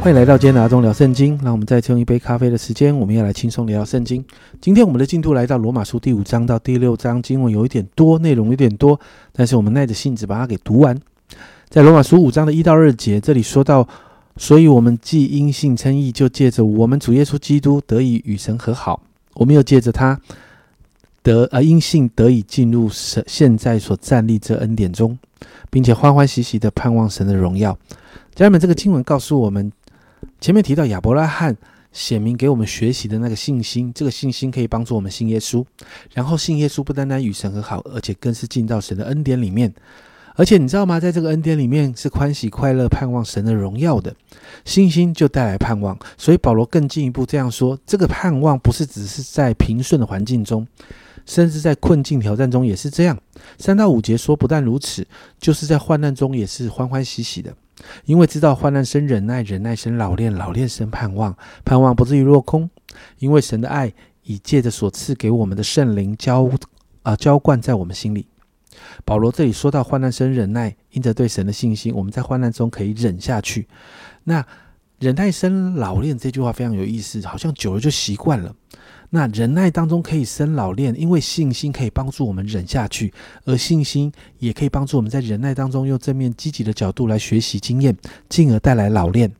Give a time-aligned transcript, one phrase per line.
[0.00, 1.38] 欢迎来到今天的阿忠聊圣经。
[1.42, 4.24] 让我们再次用一杯咖啡的时间，我们要来轻松聊聊圣经。
[4.58, 8.98] 今天我们的进度来到罗马书第五章到第六章，经文有一点多，内容有点多，
[9.30, 10.98] 但是我们耐着性子把它给读完。
[11.68, 13.86] 在罗马书五章的一到二节，这里说到，
[14.38, 18.98] 所以我们既因信称义，就借着我们主耶稣基督得以与神和好；
[19.34, 20.18] 我们又借着他
[21.22, 25.18] 得呃因信得以进入神现在所站立这恩典中，
[25.68, 27.78] 并且欢欢喜喜的盼望神的荣耀。
[28.34, 29.70] 家人们，这个经文告诉我们。
[30.40, 31.56] 前面提到亚伯拉罕
[31.92, 35.64] 显明给我们学习的那个信心，这个信心可以帮助我们信耶稣。
[36.14, 39.72] 然后信耶稣不单单与神和好，而且更是进到神的恩典里面。
[40.36, 40.98] 而且你知道吗？
[40.98, 44.14] 在这个恩典里面是欢喜快乐、盼望神的荣耀的。
[44.64, 50.66] 信心就带来盼望，所以保罗更进一步这样说：这个盼望不是只是在平顺的环境中，
[51.26, 53.18] 甚至在困境挑战中也是这样。
[53.58, 55.06] 三到五节说，不但如此，
[55.38, 57.54] 就是在患难中也是欢欢喜喜的。
[58.04, 62.68] 因为知道患难生忍耐，忍耐生老练，老练生盼望，盼望不至于落空。
[63.18, 63.92] 因为神的爱
[64.24, 66.50] 已借着所赐给我们的圣灵浇
[67.02, 68.26] 啊浇灌在我们心里。
[69.04, 73.66] 保罗这里说到患难生忍耐，因着对神的信心，我们在患难中可以忍下去。
[74.24, 74.44] 那
[74.98, 78.54] 忍耐生老练这句话非常有意思，好像久了就习惯了。
[79.12, 83.12] 那忍耐当中可以生老练，因为信心可以帮助我们忍下去，
[83.44, 87.96] 而信心也可以帮助我们在忍耐当中用正面积极的角度来学习经验，
[88.28, 89.30] 进而带来老练。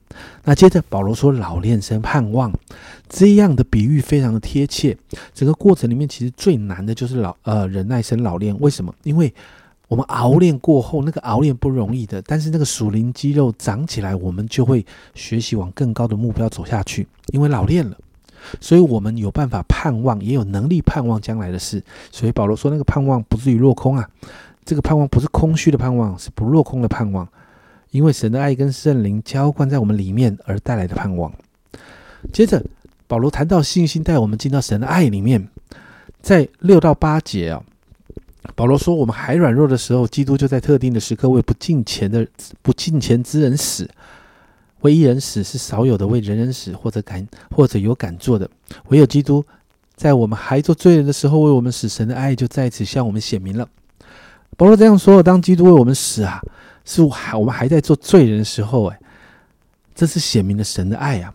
[0.44, 2.52] 那接着保罗说老练生盼望，
[3.08, 4.96] 这样的比喻非常的贴切。
[5.32, 8.92] 整个过程里面其实最难的就是老呃忍耐生老练，为什么？
[9.04, 9.32] 因为
[9.86, 17.96] 我们熬练过后，那个熬练不容易的，但是那个属灵肌肉长起来，我们就会学习往更高的目标走下去，因为老练了。
[18.60, 21.82] 所以，我们有办法盼望，也有能力盼望将来的事。
[22.10, 24.08] 所以，保罗说，那个盼望不至于落空啊。
[24.64, 27.26] 这个盼望不是空虚的盼望，是不落空的盼望，
[27.90, 31.32] 因为神的爱跟圣灵浇灌在我们里面而带来的盼望。
[32.32, 32.62] 接着，
[33.06, 35.48] 保罗谈到信心带我们进到神的爱里面，
[36.20, 37.62] 在六到八节啊，
[38.54, 42.26] 保罗说，我们还软弱的时候，基督就在特定的时刻为不敬虔的
[42.62, 43.88] 不敬虔之人死。
[44.80, 48.48] 为一人死是少有的，为人人死或者敢或者有敢做的，
[48.88, 49.44] 唯有基督
[49.94, 53.68] 在我们还做罪人的时候为我们死，神的爱就在此向我们显明了。
[54.56, 56.40] 保罗这样说：当基督为我们死啊，
[56.84, 58.98] 是还我们还在做罪人的时候，哎，
[59.94, 61.34] 这是显明了神的爱啊。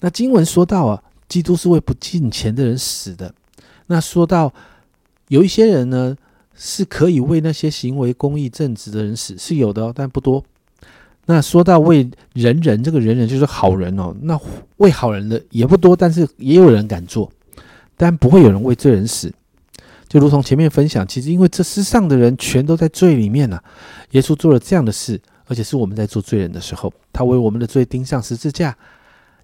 [0.00, 3.34] 那经文说到啊，基督是为不敬虔的人死的。
[3.86, 4.52] 那说到
[5.28, 6.16] 有一些人呢，
[6.54, 10.44] 是可以为那些行为公义正直的人死，是有的，哦但不多。
[11.32, 14.12] 那说到为人人，这个人人就是好人哦。
[14.22, 14.36] 那
[14.78, 17.30] 为好人的也不多，但是也有人敢做，
[17.96, 19.32] 但不会有人为罪人死。
[20.08, 23.60] 就如同前面分享，其实因为这世上的人全都在罪里面呢。
[24.10, 28.76] 耶稣做了这样的事，而且是我们在做罪人的时候，他为我们的罪钉上十字架，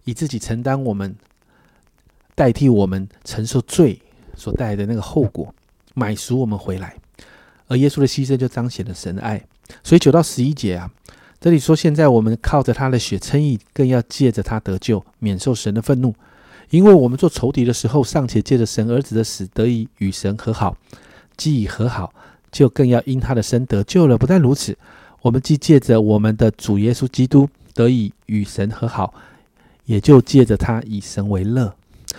[0.02, 1.14] 以自己承担我们，
[2.34, 4.00] 代替我们承受罪
[4.34, 5.54] 所带来的那个后果，
[5.94, 6.96] 买赎我们回来。
[7.68, 9.40] 而耶稣的牺牲就彰显了神的爱。
[9.84, 10.90] 所以九到十一节啊。
[11.46, 16.12] 这里说，现在我们靠着他的血称义，更要借着他得救，免受神的愤怒。
[16.70, 20.76] 因为我们做仇敌的时候，尚且借着神儿子的死得以与神和好；
[21.36, 22.12] 既已和好，
[22.50, 24.18] 就更要因他的生得救了。
[24.18, 24.76] 不但如此，
[25.22, 29.14] 我们既借着我们的主耶稣基督得以与神和好，
[29.84, 31.72] 也就借着他以神为乐。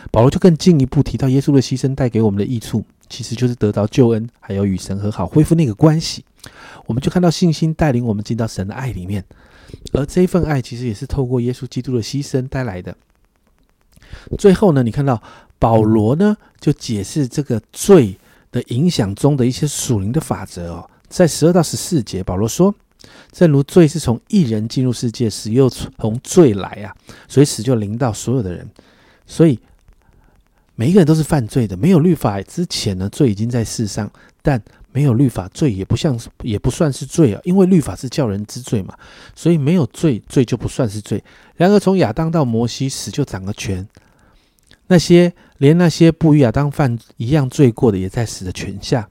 [0.10, 6.24] 保罗就更进一步提到，耶稣的牺牲带给我们的益处，其实就是得到救恩，还有与神和好，恢复那个关系。
[6.86, 9.24] 我们就看到信心带领我们进到神的爱里面，
[9.92, 12.96] 而这份爱其实也是透过耶稣基督的牺牲带来的。
[14.38, 15.22] 最后呢，你看到
[15.60, 18.18] 保罗呢就解释这个罪
[18.52, 22.74] 的影响中的一些属灵的法则哦，在十二到十四节，保罗说
[23.32, 26.96] ：“正如罪是从一人进入世界，死又从罪来啊，
[27.28, 28.66] 所以死就临到所有的人。
[29.26, 29.60] 所以
[30.76, 31.76] 每一个人都是犯罪的。
[31.76, 34.10] 没有律法之前呢，罪已经在世上，
[34.42, 34.62] 但。”
[34.98, 38.96] 没有律法，罪也不像，也不算是罪啊，因为律法是叫人知罪嘛，
[39.36, 41.24] 所以没有罪，罪就不算是罪。
[41.56, 43.88] 然而从亚当到摩西死就掌了权，
[44.88, 49.08] 那些连那些不与亚当犯一样罪过的，也在死的权下。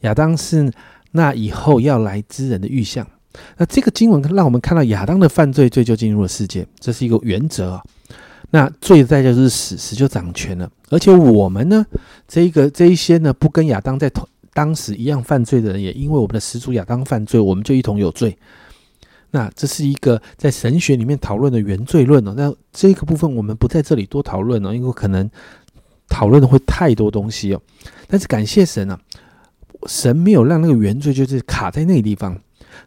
[0.00, 0.68] 亚当是
[1.12, 3.06] 那以后要来之人的预象。
[3.58, 7.84] 那这个经文让我们看到亚当的犯罪，罪就进入了世界，这是一个原则啊。
[8.50, 10.68] 那罪的代价就是死，死就掌权了。
[10.90, 11.86] 而且我们呢，
[12.26, 14.28] 这一个这一些呢，不跟亚当在同。
[14.54, 18.36] 当时一样犯罪的人，也因为我们的始祖亚当犯罪，我们就一同有罪。
[19.30, 22.34] 那这是一个在神学里面讨论的原罪论哦。
[22.36, 25.30] 那这个部分我们不在这里多讨论哦，因为可能
[26.08, 27.62] 讨论的会太多东西哦。
[28.06, 29.00] 但是感谢神啊，
[29.86, 32.38] 神没有让那个原罪就是卡在那个地方。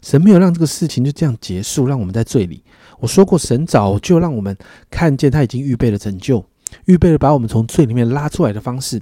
[0.02, 2.62] 神没有让这个事情就这样结束，让我们在罪里。
[2.98, 4.56] 我说过，神早就让我们
[4.90, 6.44] 看见他已经预备了拯救，
[6.84, 9.00] 预备了把我们从罪里面拉出来的方式。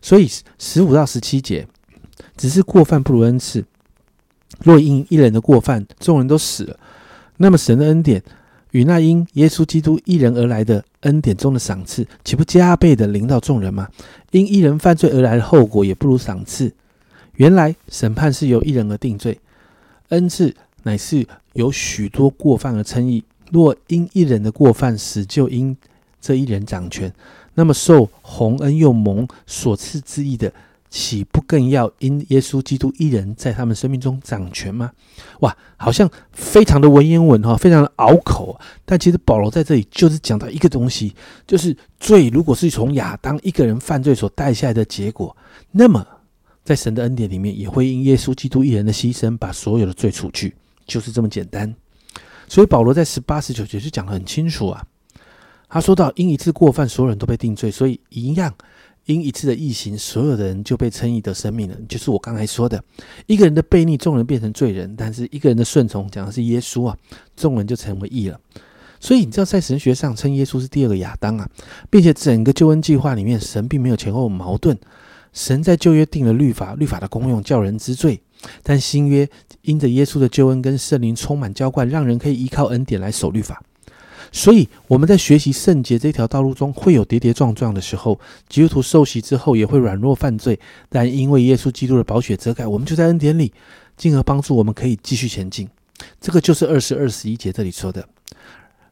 [0.00, 1.66] 所以十五到十七节，
[2.36, 3.64] 只是过犯不如恩赐。
[4.62, 6.78] 若因一人的过犯，众人都死了，
[7.38, 8.22] 那么神的恩典
[8.72, 13.88] 与那因耶稣基督一人而来的恩典中的赏赐，岂不加倍的临到众人吗？
[14.30, 16.72] 因一人犯罪而来的后果，也不如赏赐。
[17.36, 19.40] 原来审判是由一人而定罪，
[20.10, 23.24] 恩赐乃是由许多过犯而称义。
[23.50, 25.76] 若因一人的过犯死，就因
[26.20, 27.12] 这一人掌权，
[27.54, 30.52] 那么受洪恩又蒙所赐之意的，
[30.94, 34.92] 岂不更要因耶稣基督一人在他们生命中掌权吗？
[35.40, 38.60] 哇，好像非常的文言文哈，非常的拗口。
[38.84, 41.14] 但其实保罗在这里就是讲到一个东西，
[41.46, 45.34] 就是罪如果是从亚当一个人犯罪所带下来的结果，
[45.70, 46.06] 那么
[46.62, 50.54] 在神的恩典里面，也会因耶稣基督一人的牺牲，把所有的罪除去，
[50.84, 51.74] 就是这么简单。
[52.46, 54.84] 所以保罗在十八、十九节就讲得很清楚啊。
[55.70, 58.52] 他说到，因一次过犯，所有人都被定罪，所以一样，
[59.06, 61.76] 因一次的异行，所有的人就被称义得生命了。
[61.88, 62.82] 就是我刚才说的，
[63.26, 66.96] 一个人的悖逆，众人变成罪人；但是一个人的顺从，讲的是耶稣啊，
[67.36, 68.40] 众人就成为义了。
[69.00, 71.48] 所以你知道，在神学上称耶稣是第二个亚当啊，
[71.90, 74.78] 并且整个救恩计划里面，神并没有前后矛盾。
[75.32, 78.20] 神在旧约定了律法，律法的功用叫人知罪。
[78.62, 79.28] 但新约
[79.62, 83.62] 因着耶稣的救恩跟圣灵充满浇灌，让人可以依靠恩典来守律法。
[84.32, 88.18] 所以我们在学习圣洁这条道路中，会有跌跌撞撞的时候。
[88.48, 90.58] 基督徒受洗之后也会软弱犯罪，
[90.88, 93.52] 但因为耶稣基督的宝血遮盖，我们就在恩典里，
[93.96, 95.68] 进而帮助我们可以继续前进。
[96.20, 98.08] 这个就是二十二十一节这里说的。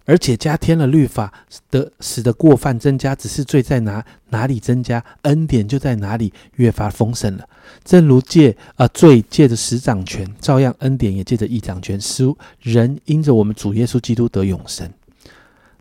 [0.07, 1.33] 而且加添了律法
[1.71, 7.49] 的，使得过犯增加，只是罪在哪哪里增加，恩典就在哪里越发丰盛了。
[7.85, 12.25] 正如借啊罪借着使掌权，照样恩典也借着义掌权，使
[12.61, 14.91] 人因着我们主耶稣基督得永生。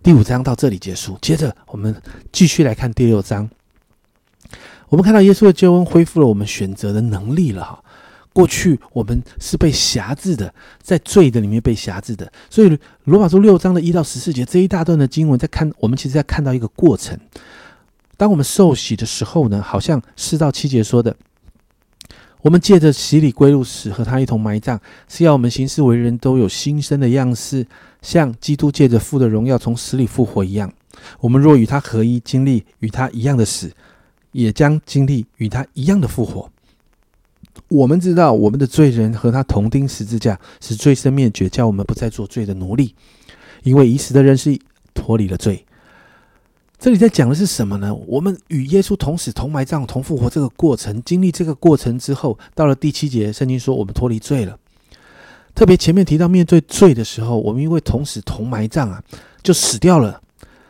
[0.02, 1.94] 第五章到这里结束，接着我们
[2.32, 3.50] 继续来看第六章。
[4.88, 7.84] 我们看到耶稣的救恩恢复了我们选择的能力了哈。
[8.32, 17.20] 过去我们是被辖制的，在罪的里面被辖制的，所以罗马书六章的一到十四节这一大段的经文，在看我们其实在看到一个过程。
[18.16, 21.14] 当我们受洗的时候呢，好像四到七节说的，
[22.42, 27.68] 我们借着洗礼归入死，和他一同埋葬，是要我们行事为人都有新生的样式，
[28.02, 30.72] 像基督借着父的荣耀从死里复活一样。
[31.20, 33.72] 我们若与他合一，经历与他一样的死，
[34.32, 36.50] 也将经历与他一样的复活。
[37.68, 42.96] 我们知道，我们的罪人和他同钉十字架，使罪身灭绝，叫我们不再做罪的奴隶。
[43.64, 44.58] 因为已死的人是
[44.94, 45.66] 脱离了罪。
[46.80, 47.94] 这里在讲的是什么呢？
[48.08, 54.58] 我们与耶稣同死、同埋葬、同复活这个过程，经历这个过程之后，到了第七节，圣经说我们脱离罪了。
[55.54, 59.04] 特别前面提到面对罪的时候，我们因为同死同埋葬啊，
[59.44, 60.22] 就死掉了。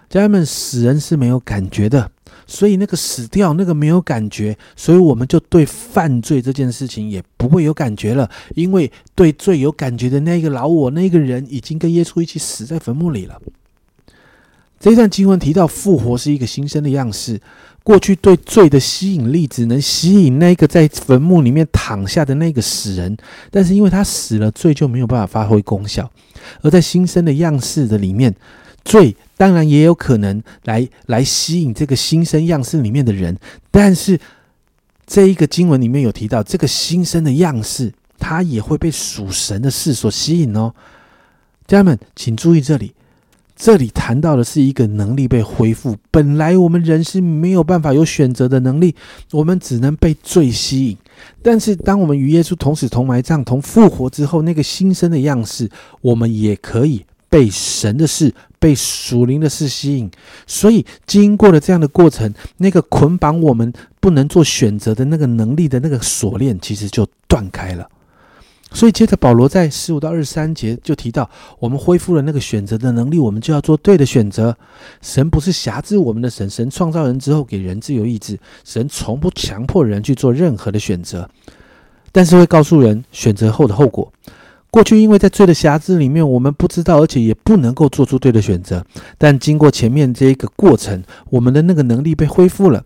[0.10, 2.12] 家人们，死人是没有感觉的。
[2.48, 13.40] 所以那个死掉，那个没有感觉，所以我们就对犯罪这件事情也不会有感觉了，因为对罪有感觉的那个老我，那个人已经跟耶稣一起死在坟墓里了。
[14.80, 17.40] 这一段经文提到复活是一个新生的样式，
[17.84, 23.18] 过去对罪的吸引力只能吸引那个在坟墓里面躺下的那个死人，
[23.52, 26.10] 但是因为他死了，罪就没有办法发挥功效，
[26.62, 28.34] 而在新生的样式的里面。
[28.86, 33.38] 罪当然也有可能来来吸引这个新生样式里面的人，
[33.70, 34.18] 但是
[35.06, 40.74] 这一个经文里面有提到，这个新生的样式，它也会被属神的事所吸引哦。
[41.68, 42.94] 家人们，请注意这里，
[43.60, 45.98] 这里谈到的是一个能力被恢复。
[46.10, 48.96] 本来我们人是没有办法有选择的能力，
[49.32, 50.98] 我们只能被罪吸引。
[51.44, 57.06] 但是当我们与耶稣同死、同埋葬、同复活之后，那个新生的样式，我们也可以。
[57.32, 60.10] 被神的事、被属灵的事吸引，
[60.48, 67.88] 所以经过了这样的过程，那个捆绑我们不能做选择的那个能力的那个锁链，其实就断开了。
[68.72, 74.56] 所以接着保罗在十五到二十三节就提到，我们恢复了那个选择的能力，我们就要做对的选择。
[75.02, 81.28] 神不是辖制我们的神，神创造人之后给人自由意志，神从不强迫人去做任何的选择，
[82.12, 84.12] 但是会告诉人选择后的后果。
[84.72, 88.86] 过去因为在罪的辖制里面，我们不知道，而且也不能够做出对的选择。
[89.18, 92.86] 但经过前面这一个过程，我们的那个能力被恢复了。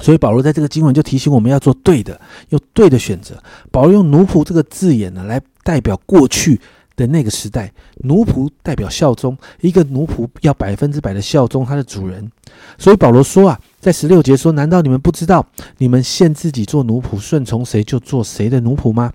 [0.00, 3.40] 所以保罗在这个经文就提醒我们要做对的，有对的选择。
[3.70, 6.60] 保罗用奴仆这个字眼呢，来代表过去
[6.96, 7.72] 的那个时代。
[7.98, 12.30] 奴仆代表效忠，一个奴仆要百分之百的效忠他的主人。
[12.76, 15.46] 所以保罗说啊，在十六节说：“难道你们不知道，
[15.78, 19.12] 你们现自己做奴仆，顺从谁就做谁的奴仆吗？”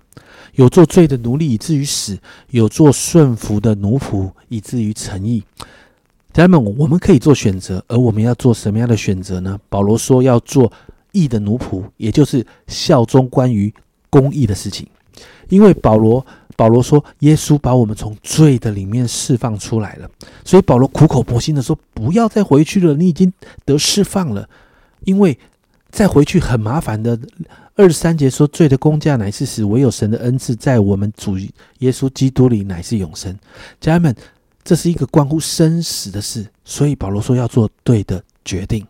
[0.54, 2.18] 有做罪的奴隶以至于死，
[2.50, 5.44] 有做顺服的奴仆以至于成义。
[6.32, 9.58] 家人们，我们可以做选择，而我们要做什么样的选择呢？
[9.68, 10.72] 保罗说要做
[11.10, 13.72] 义的奴仆，也就是效忠关于
[14.08, 14.86] 公义的事情。
[15.48, 16.24] 因为保罗
[16.56, 20.08] 保罗说，耶稣把我们从罪的里面释放出来了，
[20.44, 23.32] 所以保罗苦口婆心的说，不要再回去了，你已经
[23.64, 24.48] 得释放了。
[25.04, 25.36] 因为
[25.90, 27.18] 再回去很麻烦的。
[27.74, 31.36] 二十三节说，罪的工价乃是死，唯有神的恩赐在我们主
[31.78, 33.36] 耶稣基督里乃是永生。
[33.80, 34.14] 家人们。
[34.62, 38.86] 这是一个关乎生死的事，所以保罗说要做对的决定。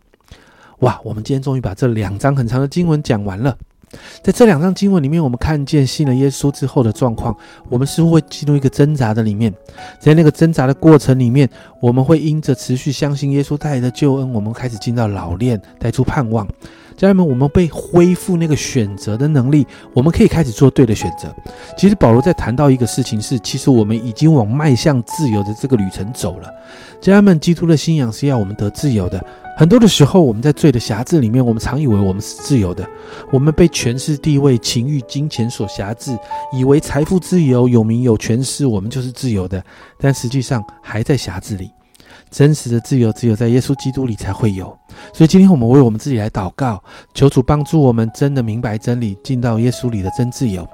[0.80, 3.56] 哇，我们今天终于把这两章很长的经文讲完了。
[4.22, 7.36] 在这两章经文里面，我们看见信了耶稣之后的状况，
[7.68, 9.52] 我们似乎会进入一个挣扎的里面。
[9.98, 11.48] 在那个挣扎的过程里面，
[11.82, 16.46] 我们会因着持续相信耶稣带来的救恩，我们开始进到老练，带出盼望。
[16.96, 21.34] 家人们，我们被恢复那个选择的能力，我们可以开始做对的选择。
[21.76, 26.48] 其实保罗在谈到一个事情是，其实我们已经往迈向自由的这个旅程走了。
[27.00, 29.24] 家人们，基督的信仰是要我们得自由的。
[29.56, 32.86] 很多的时候，我们在罪的辖制里面，我们常以为我们是自由的，
[33.30, 36.16] 我们被权势、地位、情欲、金钱所辖制，
[36.52, 39.62] 以为财富自由、有名有权势，我们就是自由的。
[39.98, 41.70] 但实际上还在辖制里。
[42.30, 44.78] 真实的自由只有在耶稣基督里才会有，
[45.12, 46.82] 所以今天我们为我们自己来祷告，
[47.14, 50.66] 求主帮助我们真的明白真理，进到耶稣里的真自由，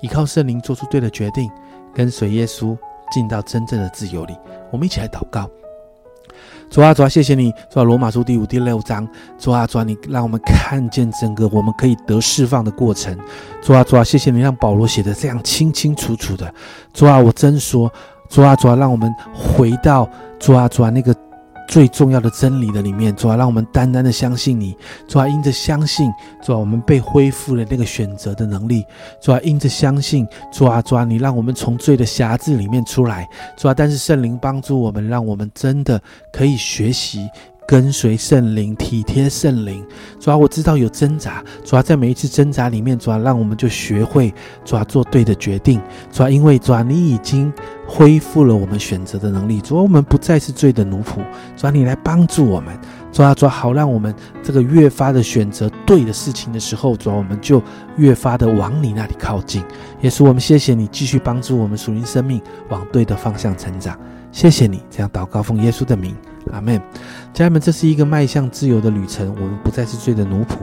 [0.00, 1.50] 依靠圣灵做出对的决定，
[1.94, 2.76] 跟随耶稣
[3.10, 4.36] 进到真正的自由里。
[4.70, 5.48] 我们一起来祷告：
[6.70, 9.08] 主啊，主啊，谢谢你，主啊，罗马书第五、第六章，
[9.38, 13.16] 主啊，主啊，你让我们看见整个我们可以得释放的过程。
[13.62, 16.52] 主啊，主啊，谢谢你让保罗写的这样清清楚楚的。
[16.92, 17.90] 主啊，我真说。
[18.28, 20.06] 主啊，主啊，让我们回到
[20.38, 21.16] 主啊，主啊那个
[21.68, 23.14] 最重要的真理的里面。
[23.14, 24.76] 主啊，让我们单单的相信你。
[25.06, 26.10] 主啊，因着相信，
[26.42, 28.84] 主啊，我们被恢复了那个选择的能力。
[29.20, 33.28] 主啊，因着相信，主啊，主啊，你让我们从罪的辖制里面出来。
[33.56, 37.28] 主啊，但是圣灵帮助我们，让我们真的可以学习。
[37.70, 39.86] 跟随圣灵，体贴圣灵。
[40.18, 44.32] 主要我知道有挣扎，主要在每一次挣扎里面，主要让我们就学会
[44.64, 45.78] 主要做对的决定。
[46.10, 47.52] 主要因为主要你已经
[47.90, 51.16] 恢复了我们选择的能力，主要我们不再是罪的奴仆。
[51.56, 52.78] 主要你来帮助我们，
[53.10, 57.62] 主要主要好让我们这个越发的选择对的事情的时候，主要我们就
[57.96, 59.64] 越发的往你那里靠近。
[60.02, 63.98] 也是我们谢谢你继续帮助我们属灵生命往对的方向成长。
[64.30, 66.14] 谢谢你这样祷告奉耶稣的名。
[66.52, 66.78] 阿门，
[67.32, 69.34] 家人们，这是一个迈向自由的旅程。
[69.36, 70.58] 我们不再是罪的奴仆，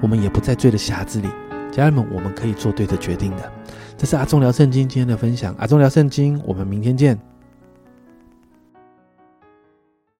[0.00, 1.28] 我们也不在罪的匣子里。
[1.72, 3.52] 家人们，我们可以做对的决定的。
[3.98, 5.54] 这是阿忠聊圣经今天的分享。
[5.58, 7.18] 阿忠聊圣经，我们明天见。